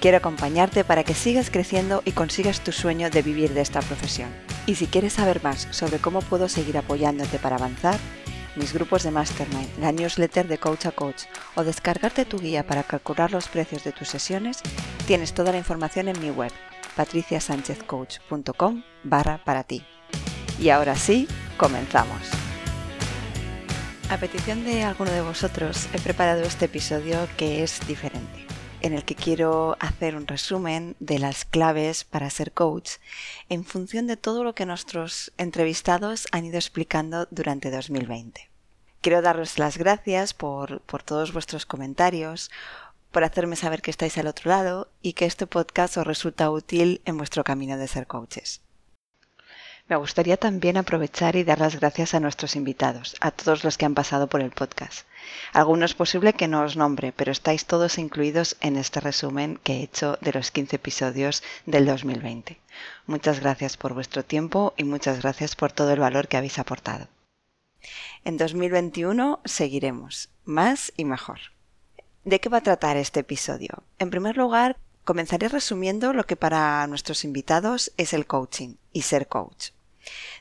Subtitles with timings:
[0.00, 4.30] Quiero acompañarte para que sigas creciendo y consigas tu sueño de vivir de esta profesión.
[4.66, 7.98] Y si quieres saber más sobre cómo puedo seguir apoyándote para avanzar,
[8.56, 12.82] mis grupos de Mastermind, la newsletter de Coach a Coach o descargarte tu guía para
[12.82, 14.60] calcular los precios de tus sesiones,
[15.06, 16.52] tienes toda la información en mi web,
[16.96, 19.84] patriciasanchezcoach.com barra para ti.
[20.58, 21.28] Y ahora sí,
[21.58, 22.20] comenzamos.
[24.08, 28.09] A petición de alguno de vosotros, he preparado este episodio que es diferente
[28.82, 32.92] en el que quiero hacer un resumen de las claves para ser coach
[33.48, 38.50] en función de todo lo que nuestros entrevistados han ido explicando durante 2020.
[39.00, 42.50] Quiero daros las gracias por, por todos vuestros comentarios,
[43.10, 47.00] por hacerme saber que estáis al otro lado y que este podcast os resulta útil
[47.04, 48.62] en vuestro camino de ser coaches.
[49.88, 53.86] Me gustaría también aprovechar y dar las gracias a nuestros invitados, a todos los que
[53.86, 55.04] han pasado por el podcast.
[55.52, 59.74] Algunos es posible que no os nombre, pero estáis todos incluidos en este resumen que
[59.74, 62.60] he hecho de los 15 episodios del 2020.
[63.06, 67.08] Muchas gracias por vuestro tiempo y muchas gracias por todo el valor que habéis aportado.
[68.24, 71.40] En 2021 seguiremos, más y mejor.
[72.24, 73.82] ¿De qué va a tratar este episodio?
[73.98, 79.26] En primer lugar, comenzaré resumiendo lo que para nuestros invitados es el coaching y ser
[79.26, 79.70] coach.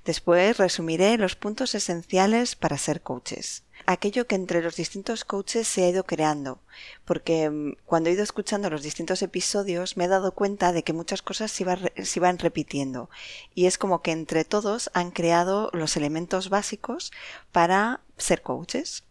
[0.06, 3.64] Después resumiré los puntos esenciales para ser coaches.
[3.92, 6.60] Aquello que entre los distintos coaches se ha ido creando,
[7.06, 10.94] porque mm, cuando he ido escuchando los distintos episodios me he dado cuenta de que
[10.94, 11.66] muchas cosas se,
[12.06, 13.10] se iban repitiendo
[13.56, 17.12] y es como que entre todos han creado los elementos básicos
[17.52, 19.06] para ser coaches.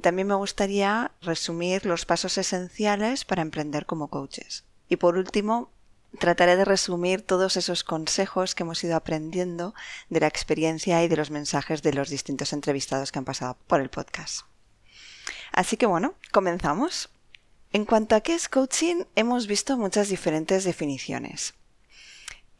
[0.00, 4.64] También me gustaría resumir los pasos esenciales para emprender como coaches.
[4.88, 5.70] Y por último,
[6.18, 9.74] trataré de resumir todos esos consejos que hemos ido aprendiendo
[10.08, 13.80] de la experiencia y de los mensajes de los distintos entrevistados que han pasado por
[13.80, 14.46] el podcast.
[15.52, 17.10] Así que bueno, comenzamos.
[17.72, 21.54] En cuanto a qué es coaching, hemos visto muchas diferentes definiciones.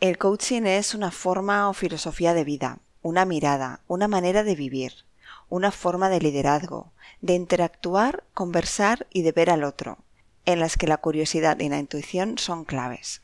[0.01, 5.05] El coaching es una forma o filosofía de vida, una mirada, una manera de vivir,
[5.49, 9.99] una forma de liderazgo, de interactuar, conversar y de ver al otro,
[10.45, 13.24] en las que la curiosidad y la intuición son claves.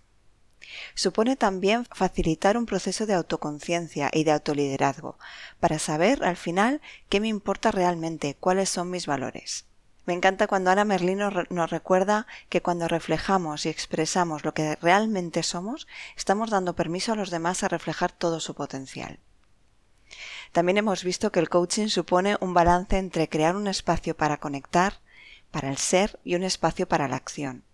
[0.94, 5.18] Supone también facilitar un proceso de autoconciencia y de autoliderazgo,
[5.58, 9.66] para saber al final qué me importa realmente, cuáles son mis valores.
[10.06, 15.42] Me encanta cuando Ana Merlino nos recuerda que cuando reflejamos y expresamos lo que realmente
[15.42, 15.86] somos,
[16.16, 19.20] estamos dando permiso a los demás a reflejar todo su potencial.
[20.52, 24.94] También hemos visto que el coaching supone un balance entre crear un espacio para conectar,
[25.52, 27.64] para el ser y un espacio para la acción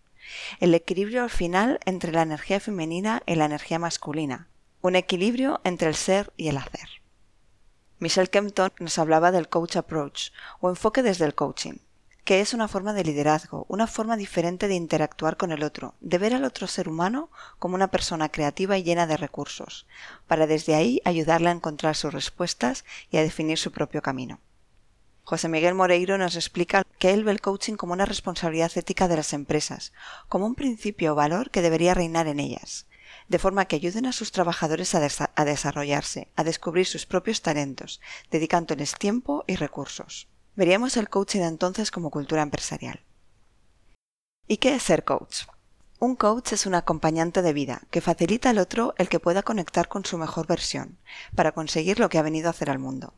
[0.60, 4.48] el equilibrio al final entre la energía femenina y la energía masculina,
[4.82, 6.88] un equilibrio entre el ser y el hacer.
[7.98, 11.78] Michelle Kempton nos hablaba del coach approach o enfoque desde el coaching,
[12.26, 16.18] que es una forma de liderazgo, una forma diferente de interactuar con el otro, de
[16.18, 19.86] ver al otro ser humano como una persona creativa y llena de recursos,
[20.26, 24.40] para desde ahí ayudarle a encontrar sus respuestas y a definir su propio camino.
[25.28, 29.16] José Miguel Moreiro nos explica que él ve el coaching como una responsabilidad ética de
[29.16, 29.92] las empresas,
[30.28, 32.86] como un principio o valor que debería reinar en ellas,
[33.26, 38.00] de forma que ayuden a sus trabajadores a, desarrollarse, a descubrir sus propios talentos,
[38.30, 40.28] dedicándoles tiempo y recursos.
[40.54, 43.02] Veríamos el coaching entonces como cultura empresarial.
[44.46, 45.46] ¿Y qué es ser coach?
[45.98, 49.88] Un coach es un acompañante de vida que facilita al otro el que pueda conectar
[49.88, 51.00] con su mejor versión
[51.34, 53.12] para conseguir lo que ha venido a hacer al mundo.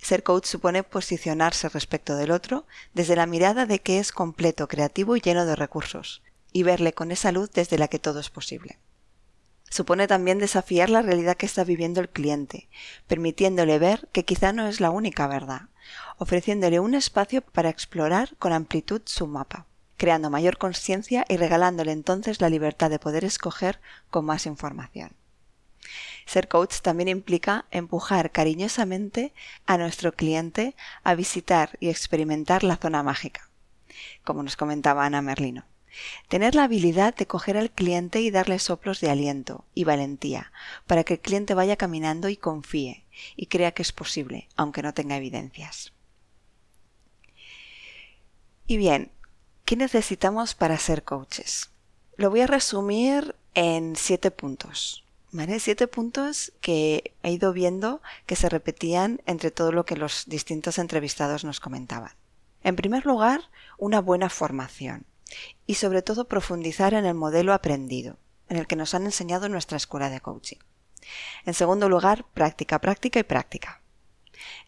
[0.00, 5.16] Ser coach supone posicionarse respecto del otro desde la mirada de que es completo, creativo
[5.16, 6.22] y lleno de recursos,
[6.52, 8.78] y verle con esa luz desde la que todo es posible.
[9.68, 12.68] Supone también desafiar la realidad que está viviendo el cliente,
[13.06, 15.68] permitiéndole ver que quizá no es la única verdad,
[16.18, 19.66] ofreciéndole un espacio para explorar con amplitud su mapa,
[19.96, 23.80] creando mayor conciencia y regalándole entonces la libertad de poder escoger
[24.10, 25.12] con más información.
[26.26, 29.32] Ser coach también implica empujar cariñosamente
[29.66, 33.48] a nuestro cliente a visitar y experimentar la zona mágica,
[34.24, 35.64] como nos comentaba Ana Merlino.
[36.28, 40.52] Tener la habilidad de coger al cliente y darle soplos de aliento y valentía
[40.86, 43.04] para que el cliente vaya caminando y confíe
[43.36, 45.92] y crea que es posible, aunque no tenga evidencias.
[48.66, 49.10] Y bien,
[49.64, 51.70] ¿qué necesitamos para ser coaches?
[52.16, 55.04] Lo voy a resumir en siete puntos.
[55.58, 60.78] Siete puntos que he ido viendo que se repetían entre todo lo que los distintos
[60.78, 62.12] entrevistados nos comentaban.
[62.62, 63.42] En primer lugar,
[63.78, 65.06] una buena formación
[65.66, 68.18] y sobre todo profundizar en el modelo aprendido,
[68.48, 70.58] en el que nos han enseñado en nuestra escuela de coaching.
[71.46, 73.82] En segundo lugar, práctica, práctica y práctica.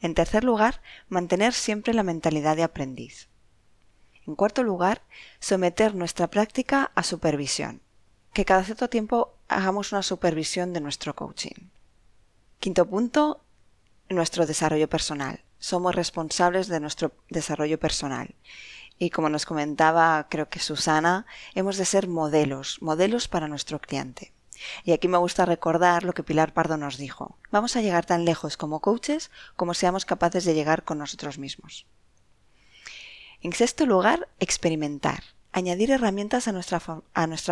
[0.01, 3.29] En tercer lugar, mantener siempre la mentalidad de aprendiz.
[4.27, 5.03] En cuarto lugar,
[5.41, 7.83] someter nuestra práctica a supervisión.
[8.33, 11.71] Que cada cierto tiempo hagamos una supervisión de nuestro coaching.
[12.59, 13.45] Quinto punto,
[14.09, 15.45] nuestro desarrollo personal.
[15.59, 18.35] Somos responsables de nuestro desarrollo personal.
[18.99, 24.33] Y como nos comentaba, creo que Susana, hemos de ser modelos, modelos para nuestro cliente.
[24.85, 27.39] Y aquí me gusta recordar lo que Pilar Pardo nos dijo.
[27.51, 31.87] Vamos a llegar tan lejos como coaches como seamos capaces de llegar con nosotros mismos.
[33.41, 35.25] En sexto lugar, experimentar.
[35.53, 36.81] Añadir herramientas a nuestra,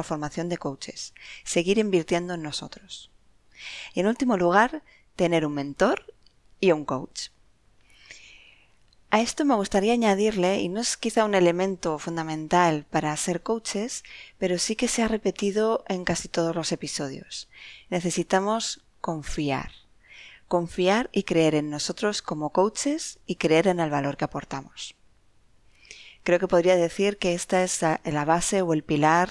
[0.03, 1.13] formación de coaches.
[1.45, 3.11] Seguir invirtiendo en nosotros.
[3.95, 4.83] Y en último lugar,
[5.17, 6.15] tener un mentor
[6.61, 7.29] y un coach.
[9.11, 14.05] A esto me gustaría añadirle, y no es quizá un elemento fundamental para ser coaches,
[14.39, 17.49] pero sí que se ha repetido en casi todos los episodios.
[17.91, 19.73] Necesitamos confiar.
[20.49, 24.95] Confiar y creer en nosotros como coaches y creer en el valor que aportamos.
[26.23, 29.31] Creo que podría decir que esta es la base o el pilar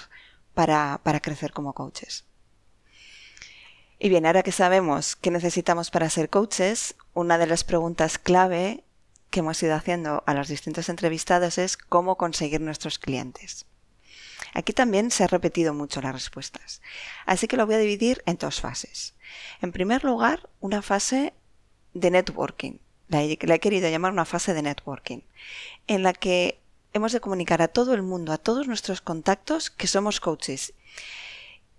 [0.53, 2.25] para, para crecer como coaches.
[3.99, 8.83] Y bien, ahora que sabemos qué necesitamos para ser coaches, una de las preguntas clave
[9.29, 13.65] que hemos ido haciendo a los distintos entrevistados es cómo conseguir nuestros clientes.
[14.53, 16.81] Aquí también se ha repetido mucho las respuestas,
[17.25, 19.15] así que lo voy a dividir en dos fases.
[19.61, 21.33] En primer lugar, una fase
[21.93, 25.19] de networking, la he, la he querido llamar una fase de networking,
[25.87, 26.59] en la que
[26.93, 30.73] hemos de comunicar a todo el mundo, a todos nuestros contactos, que somos coaches.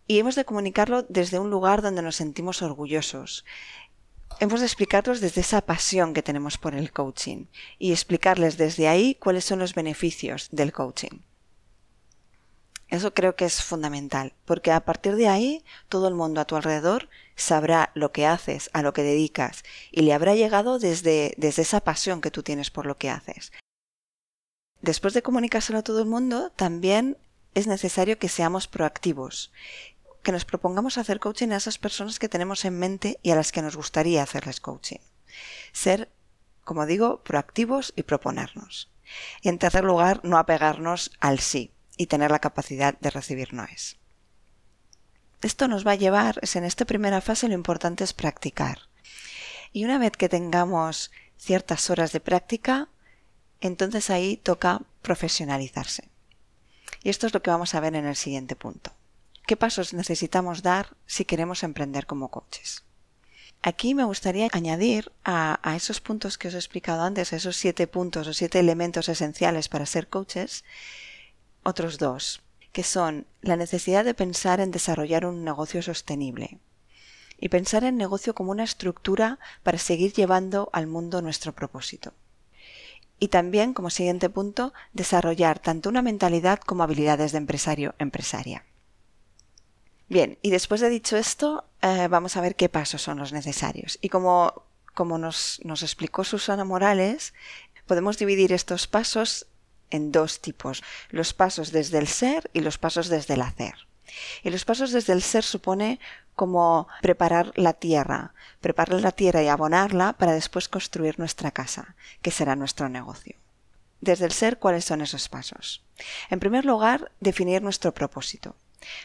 [0.06, 3.44] Y hemos de comunicarlo desde un lugar donde nos sentimos orgullosos,
[4.40, 7.46] hemos de explicarlos desde esa pasión que tenemos por el coaching
[7.78, 11.20] y explicarles desde ahí cuáles son los beneficios del coaching.
[12.88, 16.56] Eso creo que es fundamental, porque a partir de ahí todo el mundo a tu
[16.56, 21.62] alrededor sabrá lo que haces, a lo que dedicas, y le habrá llegado desde, desde
[21.62, 23.52] esa pasión que tú tienes por lo que haces.
[24.82, 27.18] Después de comunicárselo a todo el mundo, también
[27.54, 29.52] es necesario que seamos proactivos,
[30.22, 33.52] que nos propongamos hacer coaching a esas personas que tenemos en mente y a las
[33.52, 35.00] que nos gustaría hacerles coaching.
[35.72, 36.10] Ser,
[36.64, 38.90] como digo, proactivos y proponernos.
[39.42, 43.98] Y en tercer lugar, no apegarnos al sí y tener la capacidad de recibir noes.
[45.42, 48.88] Esto nos va a llevar, es en esta primera fase lo importante es practicar.
[49.72, 52.88] Y una vez que tengamos ciertas horas de práctica,
[53.60, 56.08] entonces ahí toca profesionalizarse.
[57.02, 58.92] Y esto es lo que vamos a ver en el siguiente punto.
[59.46, 62.84] ¿Qué pasos necesitamos dar si queremos emprender como coaches?
[63.62, 67.86] Aquí me gustaría añadir a, esos puntos que os he explicado antes, a esos siete
[67.86, 70.64] puntos o siete elementos esenciales para ser coaches,
[71.62, 72.40] otros dos,
[72.72, 76.58] que son la necesidad de pensar en desarrollar un negocio sostenible
[77.38, 82.14] y pensar en negocio como una estructura para seguir llevando al mundo nuestro propósito.
[83.20, 88.64] Y también, como siguiente punto, desarrollar tanto una mentalidad como habilidades de empresario-empresaria.
[90.08, 93.98] Bien, y después de dicho esto, eh, vamos a ver qué pasos son los necesarios.
[94.00, 94.64] Y como,
[94.94, 97.34] como nos, nos explicó Susana Morales,
[97.86, 99.46] podemos dividir estos pasos
[99.90, 103.89] en dos tipos, los pasos desde el ser y los pasos desde el hacer.
[104.42, 106.00] Y los pasos desde el ser supone
[106.34, 112.30] como preparar la tierra, preparar la tierra y abonarla para después construir nuestra casa, que
[112.30, 113.36] será nuestro negocio.
[114.00, 115.82] Desde el ser, ¿cuáles son esos pasos?
[116.30, 118.56] En primer lugar, definir nuestro propósito.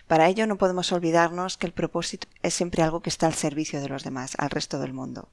[0.07, 3.81] Para ello no podemos olvidarnos que el propósito es siempre algo que está al servicio
[3.81, 5.27] de los demás, al resto del mundo.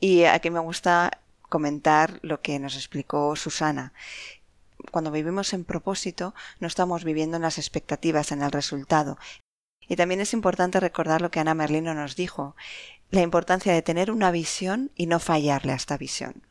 [0.00, 3.92] Y aquí me gusta comentar lo que nos explicó Susana.
[4.90, 9.18] Cuando vivimos en propósito, no estamos viviendo en las expectativas, en el resultado.
[9.88, 12.56] Y también es importante recordar lo que Ana Merlino nos dijo,
[13.10, 16.46] la importancia de tener una visión y no fallarle a esta visión.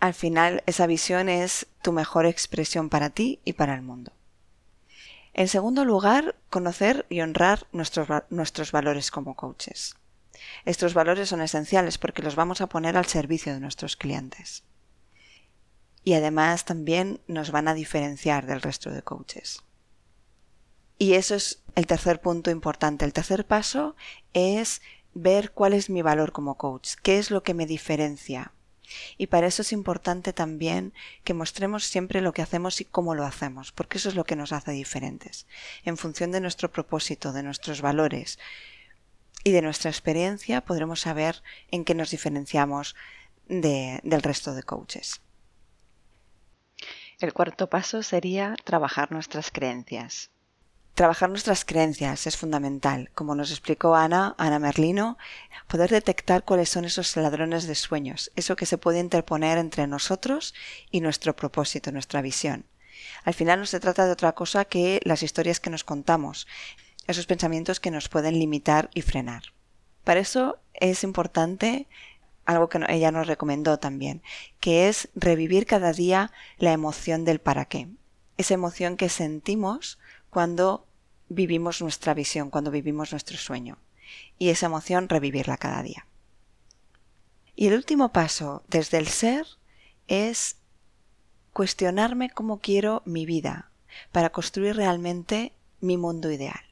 [0.00, 4.12] Al final, esa visión es tu mejor expresión para ti y para el mundo.
[5.34, 9.96] En segundo lugar, conocer y honrar nuestros, nuestros valores como coaches.
[10.64, 14.64] Estos valores son esenciales porque los vamos a poner al servicio de nuestros clientes.
[16.04, 19.62] Y además también nos van a diferenciar del resto de coaches.
[20.98, 23.04] Y eso es el tercer punto importante.
[23.04, 23.96] El tercer paso
[24.32, 24.82] es
[25.14, 28.52] ver cuál es mi valor como coach, qué es lo que me diferencia,
[29.16, 30.92] y para eso es importante también
[31.24, 34.36] que mostremos siempre lo que hacemos y cómo lo hacemos, porque eso es lo que
[34.36, 35.46] nos hace diferentes.
[35.84, 38.38] En función de nuestro propósito, de nuestros valores,
[39.44, 42.94] y de nuestra experiencia podremos saber en qué nos diferenciamos
[43.48, 45.20] del resto de coaches.
[47.22, 50.30] El cuarto paso sería trabajar nuestras creencias.
[50.94, 53.12] Trabajar nuestras creencias es fundamental.
[53.14, 55.16] Como nos explicó Ana, Ana Merlino,
[55.68, 60.52] poder detectar cuáles son esos ladrones de sueños, eso que se puede interponer entre nosotros
[60.90, 62.66] y nuestro propósito, nuestra visión.
[63.22, 66.48] Al final no se trata de otra cosa que las historias que nos contamos,
[67.06, 69.44] esos pensamientos que nos pueden limitar y frenar.
[70.02, 71.86] Para eso es importante
[72.44, 74.22] algo que ella nos recomendó también,
[74.60, 77.88] que es revivir cada día la emoción del para qué.
[78.36, 79.98] Esa emoción que sentimos
[80.30, 80.86] cuando
[81.28, 83.78] vivimos nuestra visión, cuando vivimos nuestro sueño.
[84.38, 86.06] Y esa emoción revivirla cada día.
[87.54, 89.46] Y el último paso desde el ser
[90.08, 90.56] es
[91.52, 93.70] cuestionarme cómo quiero mi vida
[94.10, 96.71] para construir realmente mi mundo ideal.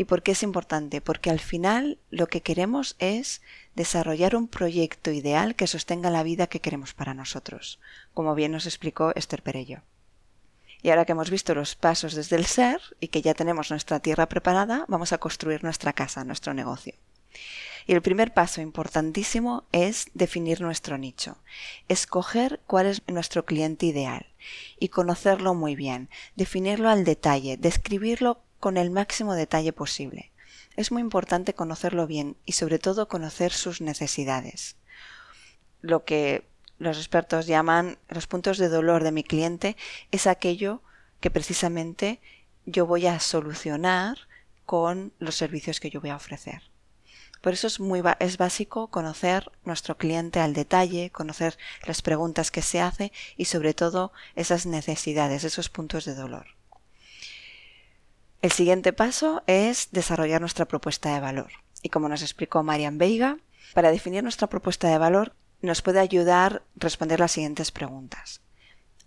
[0.00, 1.02] ¿Y por qué es importante?
[1.02, 3.42] Porque al final lo que queremos es
[3.74, 7.80] desarrollar un proyecto ideal que sostenga la vida que queremos para nosotros,
[8.14, 9.82] como bien nos explicó Esther Perello.
[10.80, 14.00] Y ahora que hemos visto los pasos desde el ser y que ya tenemos nuestra
[14.00, 16.94] tierra preparada, vamos a construir nuestra casa, nuestro negocio.
[17.86, 21.36] Y el primer paso importantísimo es definir nuestro nicho,
[21.88, 24.24] escoger cuál es nuestro cliente ideal
[24.78, 30.30] y conocerlo muy bien, definirlo al detalle, describirlo con el máximo detalle posible.
[30.76, 34.76] Es muy importante conocerlo bien y sobre todo conocer sus necesidades.
[35.80, 36.46] Lo que
[36.78, 39.76] los expertos llaman los puntos de dolor de mi cliente
[40.12, 40.82] es aquello
[41.20, 42.20] que precisamente
[42.66, 44.18] yo voy a solucionar
[44.64, 46.62] con los servicios que yo voy a ofrecer.
[47.40, 52.62] Por eso es muy es básico conocer nuestro cliente al detalle, conocer las preguntas que
[52.62, 56.59] se hace y sobre todo esas necesidades, esos puntos de dolor.
[58.42, 61.52] El siguiente paso es desarrollar nuestra propuesta de valor.
[61.82, 63.36] Y como nos explicó Marian Veiga,
[63.74, 68.40] para definir nuestra propuesta de valor nos puede ayudar responder las siguientes preguntas.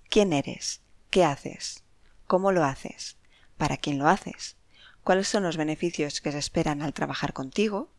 [0.08, 0.82] ¿Quién eres?
[1.10, 1.84] ¿Qué haces?
[2.28, 3.18] ¿Cómo lo haces?
[3.58, 4.56] ¿Para quién lo haces?
[5.04, 7.90] ¿Cuáles son los beneficios que se esperan al trabajar contigo?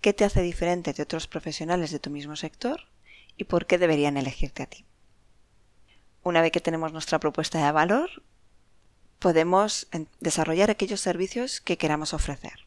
[0.00, 2.88] ¿Qué te hace diferente de otros profesionales de tu mismo sector?
[3.36, 4.84] ¿Y por qué deberían elegirte a ti?
[6.24, 8.10] Una vez que tenemos nuestra propuesta de valor,
[9.22, 9.86] podemos
[10.20, 12.66] desarrollar aquellos servicios que queramos ofrecer.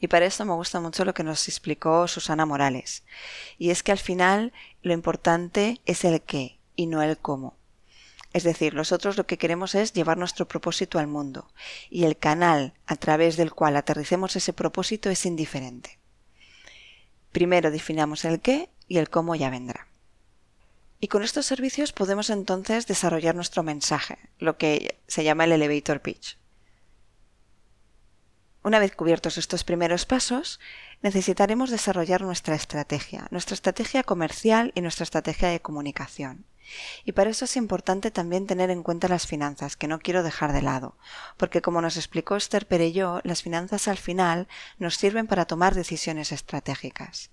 [0.00, 3.04] Y para esto me gusta mucho lo que nos explicó Susana Morales.
[3.58, 7.58] Y es que al final lo importante es el qué y no el cómo.
[8.32, 11.52] Es decir, nosotros lo que queremos es llevar nuestro propósito al mundo
[11.90, 15.98] y el canal a través del cual aterricemos ese propósito es indiferente.
[17.32, 19.87] Primero definamos el qué y el cómo ya vendrá.
[21.00, 26.00] Y con estos servicios podemos entonces desarrollar nuestro mensaje, lo que se llama el elevator
[26.00, 26.38] pitch.
[28.64, 30.58] Una vez cubiertos estos primeros pasos,
[31.00, 36.44] necesitaremos desarrollar nuestra estrategia, nuestra estrategia comercial y nuestra estrategia de comunicación.
[37.04, 40.52] Y para eso es importante también tener en cuenta las finanzas, que no quiero dejar
[40.52, 40.96] de lado,
[41.36, 44.48] porque como nos explicó Esther Perelló, las finanzas al final
[44.78, 47.30] nos sirven para tomar decisiones estratégicas.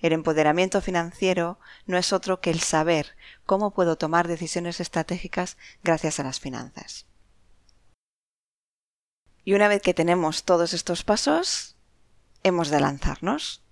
[0.00, 6.20] El empoderamiento financiero no es otro que el saber cómo puedo tomar decisiones estratégicas gracias
[6.20, 7.06] a las finanzas.
[9.44, 11.76] Y una vez que tenemos todos estos pasos,
[12.42, 13.62] hemos de lanzarnos,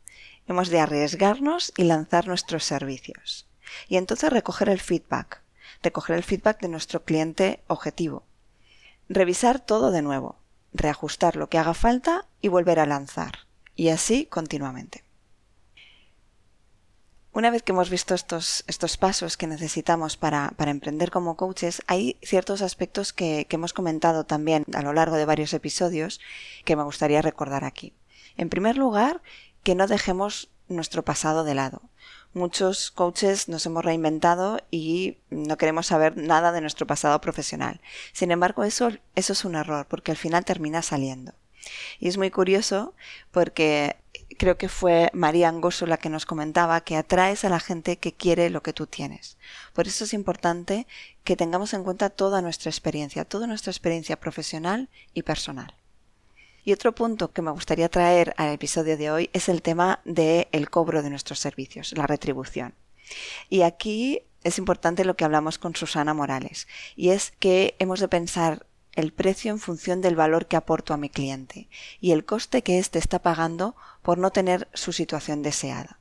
[0.47, 3.49] hemos de arriesgarnos y lanzar nuestros servicios.
[3.89, 5.43] Y entonces recoger el feedback,
[5.83, 8.25] recoger el feedback de nuestro cliente objetivo.
[9.09, 10.37] Revisar todo de nuevo,
[10.73, 13.47] reajustar lo que haga falta y volver a lanzar.
[13.75, 15.05] Y así continuamente.
[17.35, 22.19] Una vez que hemos visto estos, estos pasos que necesitamos para, emprender como coaches, hay
[22.23, 26.21] ciertos aspectos que, que hemos comentado también a lo largo de varios episodios
[26.67, 27.95] que me gustaría recordar aquí.
[28.37, 29.23] En primer lugar,
[29.63, 31.81] que no dejemos nuestro pasado de lado.
[32.35, 37.81] Muchos coaches nos hemos reinventado y no queremos saber nada de nuestro pasado profesional.
[38.13, 41.33] Sin embargo, eso, eso es un error porque al final termina saliendo.
[42.01, 42.95] Y es muy curioso
[43.31, 43.97] porque
[44.39, 48.13] creo que fue María Angoso la que nos comentaba que atraes a la gente que
[48.13, 49.37] quiere lo que tú tienes.
[49.75, 50.87] Por eso es importante
[51.25, 55.75] que tengamos en cuenta toda nuestra experiencia, toda nuestra experiencia profesional y personal.
[56.65, 60.47] Y otro punto que me gustaría traer al episodio de hoy es el tema del
[60.53, 62.75] el cobro de nuestros servicios, la retribución.
[63.49, 68.09] Y aquí es importante lo que hablamos con Susana Morales, y es que hemos de
[68.09, 71.69] pensar el precio en función del valor que aporto a mi cliente
[72.01, 75.99] y el coste que éste está pagando por no tener su situación deseada.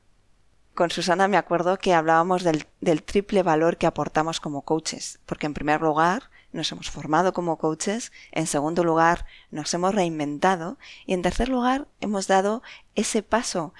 [0.74, 5.46] Con Susana me acuerdo que hablábamos del, del triple valor que aportamos como coaches, porque
[5.46, 11.14] en primer lugar nos hemos formado como coaches, en segundo lugar, nos hemos reinventado y
[11.14, 12.62] en tercer lugar, hemos dado
[12.94, 13.74] ese paso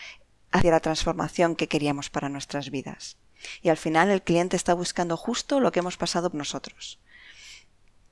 [0.51, 3.17] hacia la transformación que queríamos para nuestras vidas.
[3.61, 7.01] Y al final el cliente está buscando justo lo que hemos pasado nosotros.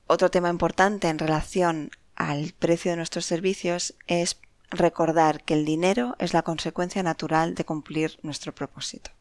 [0.07, 4.39] Otro tema importante en relación al precio de nuestros servicios es
[4.69, 9.11] recordar que el dinero es la consecuencia natural de cumplir nuestro propósito.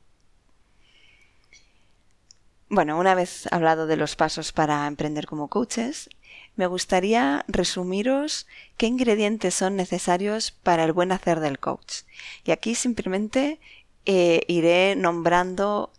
[2.73, 6.09] Bueno, una vez hablado de los pasos para emprender como coaches,
[6.55, 8.47] me gustaría resumiros
[8.77, 12.03] qué ingredientes son necesarios para el buen hacer del coach.
[12.45, 13.59] Y aquí simplemente
[14.07, 15.93] eh, iré nombrando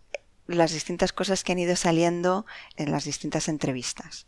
[0.46, 4.26] las distintas cosas que han ido saliendo en las distintas entrevistas.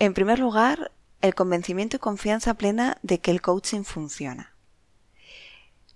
[0.00, 4.56] En primer lugar, el convencimiento y confianza plena de que el coaching funciona.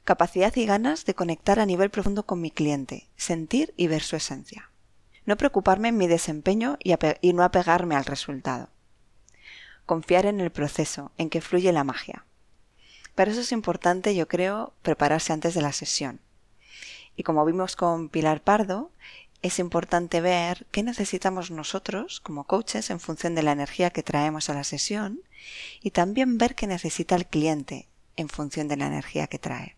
[0.05, 4.15] Capacidad y ganas de conectar a nivel profundo con mi cliente, sentir y ver su
[4.15, 4.71] esencia.
[5.27, 8.69] No preocuparme en mi desempeño y, no apegarme al resultado.
[9.85, 12.25] Confiar en el proceso, en que fluye la magia.
[13.15, 16.21] Para eso es importante, yo creo, prepararse antes de la sesión.
[17.17, 18.91] Y como vimos con Pilar Pardo,
[19.43, 24.49] es importante ver qué necesitamos nosotros como coaches en función de la energía que traemos
[24.49, 25.21] a la sesión
[25.81, 29.76] y también ver qué necesita el cliente en función de la energía que trae.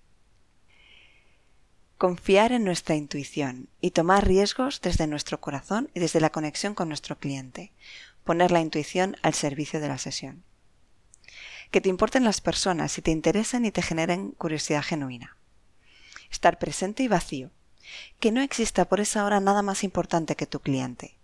[1.99, 6.89] Confiar en nuestra intuición y tomar riesgos desde nuestro corazón y desde la conexión con
[6.89, 7.73] nuestro cliente.
[8.23, 10.45] Poner la intuición al servicio de la sesión.
[11.73, 15.37] Que te importen las personas y te interesen y te generen curiosidad genuina.
[16.31, 17.51] Estar presente y vacío
[18.21, 21.17] que no exista por esa hora nada más importante que tu cliente.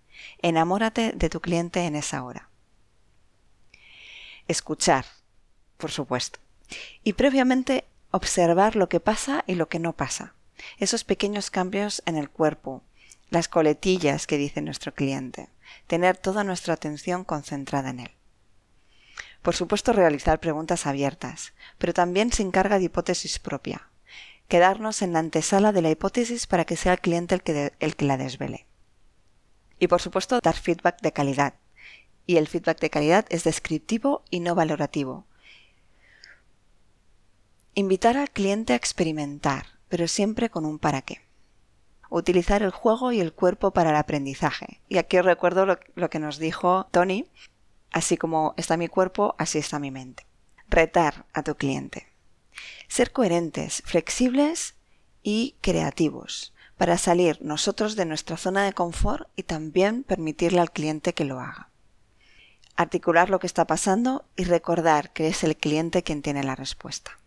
[0.42, 2.48] Enamórate de tu cliente en esa hora.
[4.48, 5.06] Escuchar,
[5.76, 6.38] por supuesto.
[7.02, 10.34] Y previamente observar lo que pasa y lo que no pasa.
[10.78, 12.82] Esos pequeños cambios en el cuerpo,
[13.30, 15.48] las coletillas que dice nuestro cliente.
[15.86, 18.10] Tener toda nuestra atención concentrada en él.
[19.42, 23.88] Por supuesto, realizar preguntas abiertas, pero también sin carga de hipótesis propia
[24.48, 27.96] quedarnos en la antesala de la hipótesis para que sea el cliente el que, el
[27.96, 28.66] que la desvele.
[29.78, 31.54] Y por supuesto, dar feedback de calidad.
[32.26, 35.26] Y el feedback de calidad es descriptivo y no valorativo.
[37.74, 41.20] Invitar al cliente a experimentar, pero siempre con un para qué.
[42.10, 44.80] Utilizar el juego y el cuerpo para el aprendizaje.
[44.88, 47.28] Y aquí recuerdo lo que nos dijo Tony,
[47.90, 50.26] así como está mi cuerpo, así está mi mente.
[50.68, 52.06] Retar a tu cliente.
[52.88, 54.74] Ser coherentes, flexibles
[55.22, 61.14] y creativos para salir nosotros de nuestra zona de confort y también permitirle al cliente
[61.14, 61.70] que lo haga.
[62.76, 67.18] Articular lo que está pasando y recordar que es el cliente quien tiene la respuesta.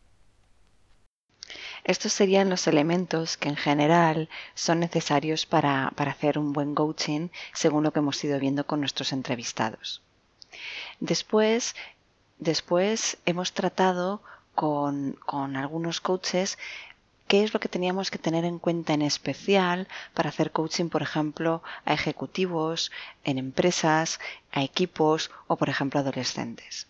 [1.88, 7.30] Estos serían los elementos que en general son necesarios para, para, hacer un buen coaching
[7.54, 10.02] según lo que hemos ido viendo con nuestros entrevistados.
[11.00, 11.76] Después,
[12.40, 14.22] después hemos tratado
[14.54, 15.18] con,
[15.56, 16.58] algunos coaches
[17.28, 21.04] qué es lo que teníamos que tener en cuenta en especial para hacer coaching, por
[21.04, 22.92] ejemplo, a ejecutivos,
[23.24, 24.20] en empresas,
[24.52, 26.88] a equipos o, por ejemplo, adolescentes.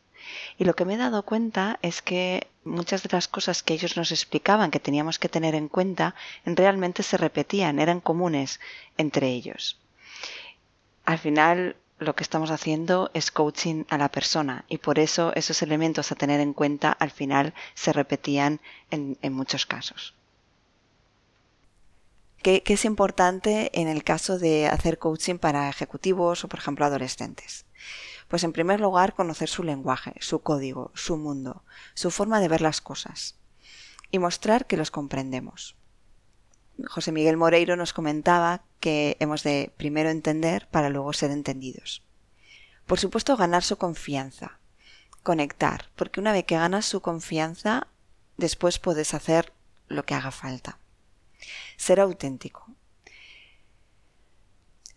[0.57, 3.97] Y lo que me he dado cuenta es que muchas de las cosas que ellos
[3.97, 8.59] nos explicaban que teníamos que tener en cuenta realmente se repetían, eran comunes
[8.97, 9.79] entre ellos.
[11.05, 15.61] Al final, lo que estamos haciendo es coaching a la persona y por eso esos
[15.61, 18.59] elementos a tener en cuenta al final se repetían
[18.91, 20.13] en, muchos casos.
[22.43, 27.65] ¿Qué, es importante en el caso de hacer coaching para ejecutivos o, por ejemplo, adolescentes?
[28.27, 31.63] Pues en primer lugar, conocer su lenguaje, su código, su mundo,
[31.93, 33.35] su forma de ver las cosas
[34.11, 35.75] y mostrar que los comprendemos.
[36.85, 42.03] José Miguel Moreiro nos comentaba que hemos de primero entender para luego ser entendidos.
[42.85, 44.59] Por supuesto, ganar su confianza,
[45.23, 47.87] conectar, porque una vez que ganas su confianza,
[48.37, 49.51] después puedes hacer
[49.87, 50.79] lo que haga falta.
[51.75, 52.65] Ser auténtico.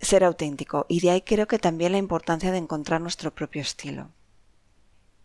[0.01, 0.87] Ser auténtico.
[0.89, 4.11] Y de ahí creo que también la importancia de encontrar nuestro propio estilo.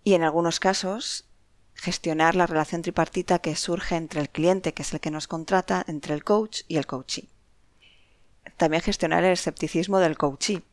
[0.04, 1.26] Y en algunos casos,
[1.74, 5.84] gestionar la relación tripartita que surge entre el cliente, que es el que nos contrata,
[5.88, 7.30] entre el coach y el coachee.
[8.58, 10.64] También gestionar el escepticismo del coachee.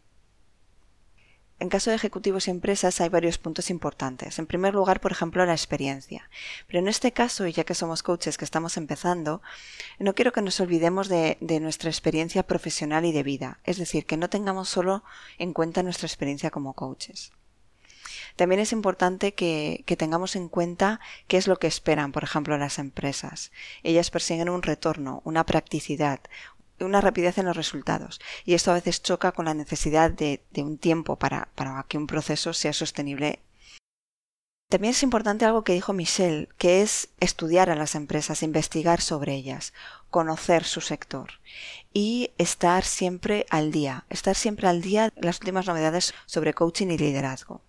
[1.62, 4.40] En caso de ejecutivos y empresas hay varios puntos importantes.
[4.40, 6.28] En primer lugar, por ejemplo, la experiencia.
[6.66, 9.42] Pero en este caso, y ya que somos coaches que estamos empezando,
[10.00, 13.60] no quiero que nos olvidemos de, nuestra experiencia profesional y de vida.
[13.62, 15.04] Es decir, que no tengamos solo
[15.38, 17.30] en cuenta nuestra experiencia como coaches.
[18.34, 20.98] También es importante que, tengamos en cuenta
[21.28, 23.52] qué es lo que esperan, por ejemplo, las empresas.
[23.82, 26.20] Ellas persiguen un retorno, una practicidad,
[26.80, 28.20] una rapidez en los resultados.
[28.44, 32.06] Y esto a veces choca con la necesidad de, un tiempo para, para que un
[32.06, 33.40] proceso sea sostenible
[34.72, 39.34] también es importante algo que dijo Michelle, que es estudiar a las empresas, investigar sobre
[39.34, 39.74] ellas,
[40.08, 41.40] conocer su sector
[41.92, 46.96] y estar siempre al día, estar siempre al día las últimas novedades sobre coaching y
[46.96, 47.60] liderazgo.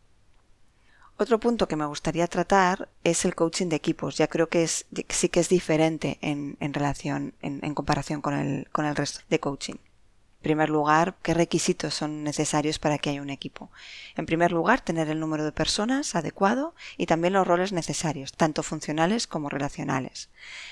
[1.15, 4.17] Otro punto que me gustaría tratar es el coaching de equipos.
[4.17, 8.85] Ya creo que es, sí que es diferente en, relación, en, comparación con el, con
[8.85, 9.75] el resto de coaching.
[9.75, 13.71] En primer lugar, ¿qué requisitos son necesarios para que haya un equipo?
[14.17, 18.61] En primer lugar, tener el número de personas adecuado y también los roles necesarios, tanto
[18.61, 20.29] funcionales como relacionales.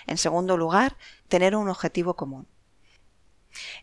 [0.07, 0.97] En segundo lugar,
[1.29, 2.47] tener un objetivo común.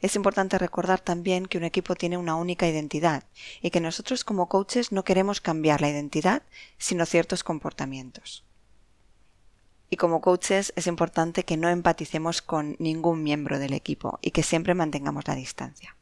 [0.01, 3.25] Es importante recordar también que un equipo tiene una única identidad
[3.61, 6.43] y que nosotros como coaches no queremos cambiar la identidad,
[6.79, 8.45] sino ciertos comportamientos.
[9.91, 14.43] Y como coaches es importante que no empaticemos con ningún miembro del equipo y que
[14.43, 15.97] siempre mantengamos la distancia.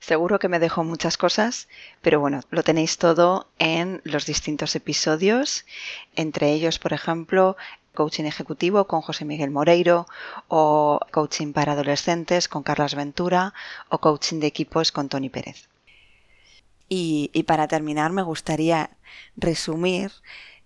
[0.00, 1.66] Seguro que me dejo muchas cosas,
[2.02, 5.66] pero bueno, lo tenéis todo en los distintos episodios,
[6.14, 7.56] entre ellos, por ejemplo,
[7.98, 10.06] coaching ejecutivo con José Miguel Moreiro,
[10.46, 13.54] o coaching para adolescentes con Carlas Ventura,
[13.88, 15.68] o coaching de equipos con Tony Pérez.
[16.88, 18.90] Y, y para terminar, me gustaría
[19.36, 20.12] resumir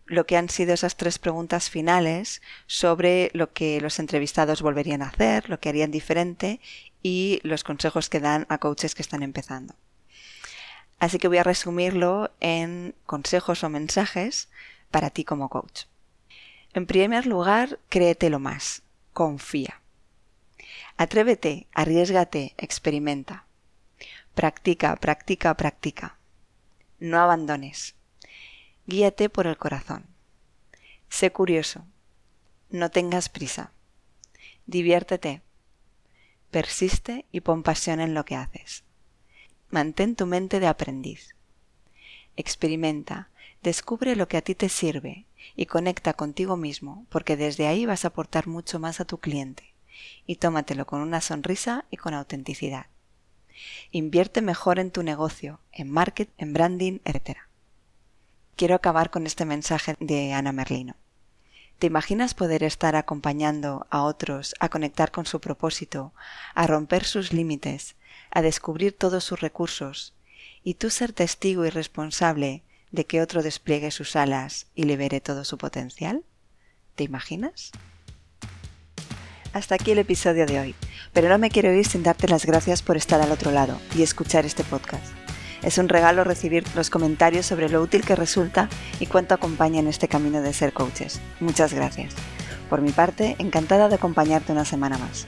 [0.05, 5.09] lo que han sido esas tres preguntas finales sobre lo que los entrevistados volverían a
[5.09, 6.61] hacer, lo que harían diferente
[7.03, 9.75] y los consejos que dan a coaches que están empezando.
[10.99, 14.51] Así que voy a resumirlo en consejos o mensajes
[14.91, 15.85] para ti como coach.
[16.75, 18.83] En primer lugar, créetelo más,
[19.13, 19.83] confía.
[20.97, 23.47] Atrévete, arriesgate, experimenta.
[24.35, 26.17] Practica, practica, practica.
[26.99, 27.95] No abandones.
[28.87, 30.07] Guíate por el corazón.
[31.09, 31.85] Sé curioso.
[32.71, 33.73] No tengas prisa.
[34.67, 35.43] Diviértete.
[36.51, 38.85] Persiste y pon pasión en lo que haces.
[39.71, 41.35] Mantén tu mente de aprendiz.
[42.37, 43.29] Experimenta,
[43.63, 48.05] descubre lo que a ti te sirve y conecta contigo mismo porque desde ahí vas
[48.05, 49.75] a aportar mucho más a tu cliente
[50.27, 52.87] y tómatelo con una sonrisa y con autenticidad.
[53.91, 57.39] Invierte mejor en tu negocio, en marketing, en branding, etc
[58.57, 60.95] quiero acabar con este mensaje de Ana Merlino.
[61.79, 66.13] ¿Te imaginas poder estar acompañando a otros a conectar con su propósito,
[66.55, 67.97] a romper sus límites,
[68.31, 70.15] a descubrir todos sus recursos,
[70.63, 75.45] y tú ser testigo y responsable de que otro despliegue sus alas y libere todo
[75.45, 76.25] su potencial?
[76.95, 77.73] ¿Te imaginas?
[79.53, 80.75] Hasta aquí el episodio de hoy,
[81.13, 84.03] pero no me quiero ir sin darte las gracias por estar al otro lado y
[84.03, 85.13] escuchar este podcast.
[85.63, 89.87] Es un regalo recibir los comentarios sobre lo útil que resulta y cuánto acompaña en
[89.87, 91.21] este camino de ser coaches.
[91.41, 92.15] Muchas gracias.
[92.69, 95.27] Por mi parte, encantada de acompañarte una semana más.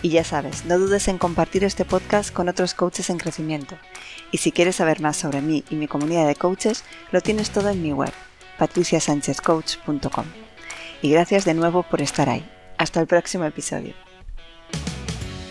[0.00, 3.76] Y ya sabes, no dudes en compartir este podcast con otros coaches en crecimiento.
[4.34, 7.68] Y si quieres saber más sobre mí y mi comunidad de coaches, lo tienes todo
[7.68, 8.12] en mi web,
[8.58, 10.24] patriciasanchezcoach.com.
[11.02, 12.44] Y gracias de nuevo por estar ahí.
[12.76, 13.94] Hasta el próximo episodio.